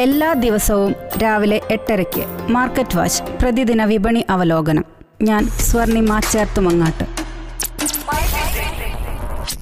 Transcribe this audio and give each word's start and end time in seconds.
എല്ലാ 0.00 0.32
ദിവസവും 0.32 0.94
രാവിലെ 1.22 1.60
എട്ടരയ്ക്ക് 1.70 2.52
മാർക്കറ്റ് 2.52 2.96
വാച്ച് 2.96 3.22
പ്രതിദിന 3.22 3.84
വിപണി 3.84 4.26
അവലോകനം. 4.30 4.84
ഞാൻ 5.22 5.48
സ്വർണിമ 5.48 6.20
ചേർത്തുമങ്ങാട്ട്. 6.20 7.04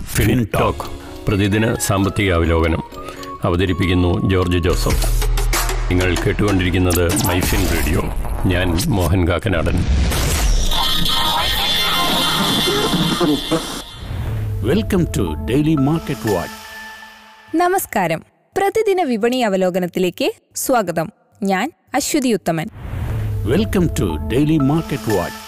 ഫിൻ 0.03 0.48
ടോക്ക് 0.58 0.80
പ്രതിദിന 1.29 1.74
സാമ്പത്തിക 1.74 2.32
അവലോകനം 2.32 2.82
അവതരിപ്പിക്കുന്നു 3.45 4.30
ജോർജ് 4.30 4.58
ജോസഫ്. 4.58 5.06
നിങ്ങൾ 5.90 6.16
കേട്ടുകൊണ്ടിരിക്കുന്നത് 6.16 7.27
മൈഫിൻ 7.27 7.69
റേഡിയോ. 7.69 8.03
ഞാൻ 8.46 8.79
Mohan 8.87 9.29
Kakkanadan. 9.29 9.85
Welcome 14.62 15.05
to 15.05 15.46
daily 15.51 15.75
market 15.75 16.35
watch. 16.35 16.59
നമസ്കാരം. 17.57 18.32
പ്രതിദിന 18.57 19.03
വിപണി 19.03 19.37
അവലോകനത്തിലേക്ക് 19.37 20.32
സ്വാഗതം. 20.55 21.09
ഞാൻ 21.43 21.73
Aswathy 21.95 22.32
Uthaman. 22.32 22.68
Welcome 23.45 23.89
to 24.00 24.18
daily 24.32 24.59
market 24.59 25.14
watch. 25.14 25.40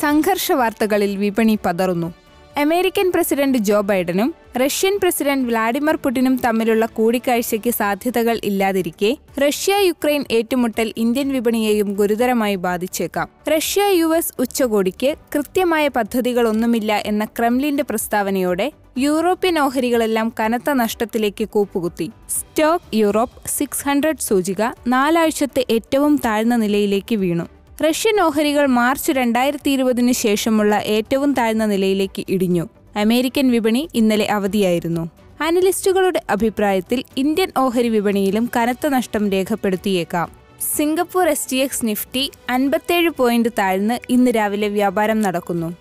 സംഘർഷ 0.00 0.52
വാർത്തകളിൽ 0.52 1.16
വിപണി 1.16 1.58
പതറുന്നു. 1.64 2.14
അമേരിക്കൻ 2.56 3.10
പ്രസിഡന്റ് 3.10 3.58
ജോ 3.58 3.80
ബൈഡനും 3.80 4.34
റഷ്യൻ 4.56 4.98
പ്രസിഡന്റ് 5.02 5.48
വ്ളാഡിമിർ 5.48 5.96
പുടിനും 5.96 6.36
തമ്മിലുള്ള 6.36 6.86
കൂടിക്കാഴ്ചയ്ക്ക് 6.86 7.70
സാധ്യതകൾ 7.70 8.40
ഇല്ലാതിരിക്കെ 8.44 9.16
റഷ്യ 9.40 9.74
യുക്രൈൻ 9.76 10.24
ഏറ്റുമുട്ടൽ 10.30 10.94
ഇന്ത്യൻ 10.96 11.32
വിപണിയെയും 11.32 11.94
ഗുരുതരമായി 11.94 12.54
ബാധിച്ചേക്കാം. 12.54 13.28
റഷ്യ 13.48 13.82
യു 13.82 14.06
എസ് 14.06 14.32
ഉച്ചകോടിക്ക് 14.38 15.14
കൃത്യമായ 15.34 15.88
പദ്ധതികളൊന്നുമില്ല 15.88 16.96
എന്ന 16.96 17.24
ക്രെംലിന്റെ 17.24 17.82
പ്രസ്താവനയോടെ 17.82 18.72
യൂറോപ്യൻ 18.98 19.58
ഓഹരികളെല്ലാം 19.58 20.32
കനത്ത 20.40 20.70
നഷ്ടത്തിലേക്ക് 20.70 21.48
കൂപ്പുകുത്തി. 21.48 22.10
സ്റ്റോക്ക് 22.28 22.96
യൂറോപ്പ് 22.96 23.48
സിക്സ് 23.48 24.16
സൂചിക 24.18 24.62
നാലാഴ്ചത്തെ 24.86 25.66
ഏറ്റവും 25.70 26.20
താഴ്ന്ന 26.24 26.56
നിലയിലേക്ക് 26.56 27.16
വീണു. 27.16 27.59
റഷ്യൻ 27.84 28.20
ഓഹരികൾ 28.20 28.66
മാർച്ച് 28.66 29.12
രണ്ടായിരത്തി 29.12 29.70
ഇരുപതിന് 29.70 30.12
ശേഷമുള്ള 30.12 30.82
ഏറ്റവും 30.84 31.34
താഴ്ന്ന 31.34 31.66
നിലയിലേക്ക് 31.66 32.24
ഇടിഞ്ഞു. 32.28 32.68
അമേരിക്കൻ 32.96 33.50
വിപണി 33.50 33.88
ഇന്നലെ 33.94 34.26
അവധിയായിരുന്നു. 34.26 35.10
അനലിസ്റ്റുകളുടെ 35.40 36.22
അഭിപ്രായത്തിൽ 36.30 37.04
ഇന്ത്യൻ 37.16 37.52
ഓഹരി 37.58 37.88
വിപണിയിലും 37.88 38.50
കനത്ത 38.56 38.88
നഷ്ടം 38.88 39.30
രേഖപ്പെടുത്തിയേക്കാം. 39.30 40.28
Singapore 40.76 41.28
S 41.28 41.52
T 41.52 41.56
X 41.56 41.86
Nifty 41.86 42.30
അൻപത്തേഴ് 42.50 43.10
point 43.10 43.48
താഴ്ന്ന് 43.58 43.98
ഇന്ന് 44.10 44.30
രാവിലെ 44.30 44.68
വ്യാപാരം 44.68 45.22
നടക്കുന്നു. 45.22 45.76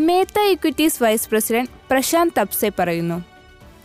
Mehta 0.00 0.40
equities 0.40 1.02
vice 1.02 1.28
president 1.28 1.70
Prashant 1.90 2.40
Tapse 2.40 2.70
പറയുന്നു. 2.78 3.37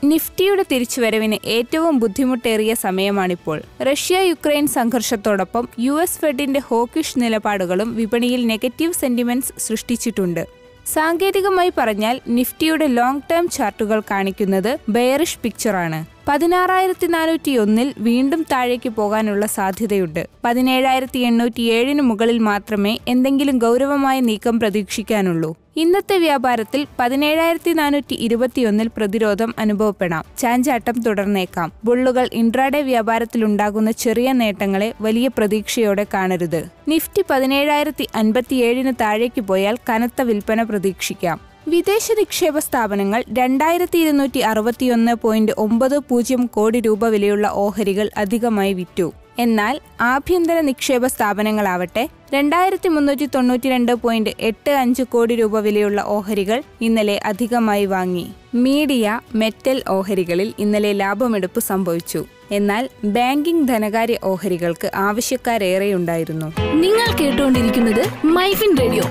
നിഫ്റ്റിയുടെ 0.04 0.64
തിരിച്ചുവരവിന് 0.72 1.38
ഏറ്റവും 1.46 2.00
ബുദ്ധിമുട്ടേറിയ 2.00 2.74
സമയമാണിപ്പോൾ. 2.74 3.62
റഷ്യ 3.82 4.20
യുക്രൈൻ 4.20 4.68
സംഘർഷത്തോടൊപ്പം 4.68 5.68
യു 5.80 6.02
എസ് 6.02 6.20
ഫെഡിന്റെ 6.20 6.60
ഹോക്കിഷ് 6.60 7.20
നിലപാടുകളും 7.20 7.96
വിപണിയിൽ 7.96 8.48
നെഗറ്റീവ് 8.48 8.94
സെന്റിമെന്റ്സ് 8.94 9.54
സൃഷ്ടിച്ചിട്ടുണ്ട്. 9.58 10.48
സാങ്കേതികമായി 10.94 11.72
പറഞ്ഞാൽ 11.78 12.22
നിഫ്റ്റിയുടെ 12.28 12.88
ലോങ് 12.88 13.22
ടേം 13.32 13.50
ചാർട്ടുകൾ 13.50 14.00
കാണിക്കുന്നത് 14.00 14.78
ബെയറിഷ് 14.90 15.40
പിക്ചറാണ്. 15.44 16.06
പതിനാറായിരത്തി 16.28 17.08
നാനൂറ്റി 17.08 17.58
ഒന്നിൽ 17.58 17.94
വീണ്ടും 17.98 18.46
താഴേക്ക് 18.52 18.90
പോകാനുള്ള 18.90 19.46
സാധ്യതയുണ്ട്. 19.46 20.28
പതിനേഴായിരത്തി 20.46 21.20
എണ്ണൂറ്റി 21.20 21.62
ഏഴിന് 21.62 22.02
മുകളിൽ 22.02 22.38
മാത്രമേ 22.38 23.00
എന്തെങ്കിലും 23.08 23.58
ഗൗരവമായ 23.58 24.20
നീക്കം 24.20 24.60
പ്രതീക്ഷിക്കാനുള്ളൂ. 24.60 25.63
ഇന്നത്തെ 25.76 26.18
വ്യാപാരത്തിൽ 26.18 26.86
പതിനേഴായിരത്തി 27.00 27.72
നാനൂറ്റി 27.72 28.16
ഇരുപത്തിയൊന്നിൽ 28.16 28.90
പ്രതിരോധം 28.98 29.54
അനുഭവപ്പെടാം. 29.60 30.26
ചാഞ്ചാട്ടം 30.38 31.02
തുടർന്നേക്കാം. 31.02 31.72
ബുള്ളുകൾ 31.86 32.30
ഇൻട്രാഡേ 32.34 32.82
വ്യാപാരത്തിലുണ്ടാകുന്ന 32.82 33.92
ചെറിയ 33.92 34.32
നേട്ടങ്ങളെ 34.32 34.94
വലിയ 35.02 35.28
പ്രതീക്ഷയോടെ 35.28 36.06
കാണരുത്. 36.14 36.70
നിഫ്റ്റി 36.88 37.24
പതിനേഴായിരത്തി 37.30 38.08
അൻപത്തിയേഴിന് 38.16 38.94
താഴേക്ക് 39.02 39.42
പോയാൽ 39.42 39.78
കനത്ത 39.90 40.22
വിൽപ്പന 40.22 40.64
പ്രതീക്ഷിക്കാം. 40.64 41.40
വിദേശ 41.68 42.12
നിക്ഷേപ 42.12 42.60
സ്ഥാപനങ്ങൾ 42.60 43.24
രണ്ടായിരത്തി 43.38 43.98
ഇരുന്നൂറ്റി 43.98 44.40
അറുപത്തിയൊന്ന് 44.40 45.12
പോയിന്റ് 45.16 45.52
ഒമ്പത് 45.58 46.00
പൂജ്യം 46.00 46.46
കോടി 46.46 46.80
രൂപ 46.80 47.08
വിലയുള്ള 47.08 47.48
ഓഹരികൾ 47.48 48.10
അധികമായി 48.18 48.74
വിറ്റു. 48.74 49.14
എന്നാൽ 49.40 49.80
ആഭ്യന്തര 50.02 50.60
നിക്ഷേപ 50.60 51.08
സ്ഥാപനങ്ങളാവട്ടെ 51.08 52.10
രണ്ടായിരത്തി 52.34 52.90
മുന്നൂറ്റി 52.90 53.26
തൊണ്ണൂറ്റി 53.26 53.70
രണ്ട് 53.70 53.92
പോയിന്റ് 53.92 54.30
എട്ട് 54.40 54.72
അഞ്ച് 54.72 55.04
കോടി 55.04 55.36
രൂപ 55.36 55.60
വിലയുള്ള 55.60 56.02
ഓഹരികൾ 56.02 56.64
ഇന്നലെ 56.82 57.22
അധികമായി 57.26 57.86
വാങ്ങി. 57.86 58.34
മീഡിയ 58.56 59.20
മെറ്റൽ 59.36 59.84
ഓഹരികളിൽ 59.90 60.54
ഇന്നലെ 60.60 60.94
ലാഭമെടുപ്പ് 60.94 61.60
സംഭവിച്ചു. 61.60 62.26
എന്നാൽ 62.52 62.90
ബാങ്കിംഗ് 63.06 63.68
ധനകാര്യ 63.68 64.18
ഓഹരികൾക്ക് 64.24 64.92
ആവശ്യക്കാരേറെയുണ്ടായിരുന്നു. 64.96 66.46
നിങ്ങൾ 66.74 67.18
കേട്ടുകൊണ്ടിരിക്കുന്നത് 67.18 68.28
മൈഫിൻ 68.28 68.78
റേഡിയോ. 68.78 69.04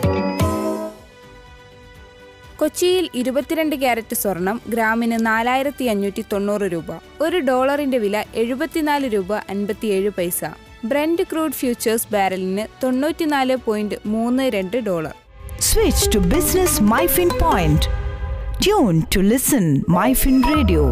കൊച്ചിയിൽ 2.59 3.11
ഇരുപത്തിരണ്ട് 3.15 3.77
ക്യാരറ്റ് 3.77 4.15
സ്വർണം 4.15 4.61
ഗ്രാമിന് 4.69 5.27
നാലായിരത്തി 5.27 5.85
അഞ്ഞൂറ്റി 5.85 6.25
തൊണ്ണൂറ് 6.33 6.63
രൂപ. 6.63 6.85
ഒരു 7.21 7.39
ഡോളറിന്റെ 7.39 7.99
വില 7.99 8.25
എഴുപത്തിനാല് 8.35 9.15
രൂപ 9.15 9.35
അൻപത്തിയേഴ് 9.35 10.11
പൈസ. 10.11 10.45
ബ്രെൻഡ് 10.85 11.23
ക്രൂഡ് 11.23 11.53
ഫ്യൂച്ചേഴ്സ് 11.53 12.09
ബാരലിന് 12.13 12.67
തൊണ്ണൂറ്റിനാല് 12.83 13.57
പോയിന്റ് 13.57 13.95
മൂന്ന് 14.07 14.43
രണ്ട് 14.43 14.77
dollar. 14.77 15.15
Switch 15.61 16.15
to 16.15 16.19
business 16.19 16.83
MyFin 16.83 17.29
point 17.41 17.83
tune 18.63 19.03
to 19.17 19.21
listen 19.21 19.85
MyFin 19.89 20.43
Radio. 20.43 20.83